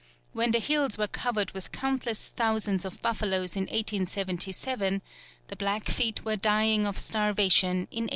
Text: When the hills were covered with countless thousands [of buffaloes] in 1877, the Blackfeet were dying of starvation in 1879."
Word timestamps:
When 0.33 0.49
the 0.49 0.57
hills 0.57 0.97
were 0.97 1.05
covered 1.07 1.51
with 1.51 1.71
countless 1.71 2.29
thousands 2.29 2.85
[of 2.85 2.99
buffaloes] 3.03 3.55
in 3.55 3.65
1877, 3.65 5.03
the 5.49 5.55
Blackfeet 5.55 6.25
were 6.25 6.35
dying 6.35 6.87
of 6.87 6.97
starvation 6.97 7.87
in 7.91 8.05
1879." 8.09 8.09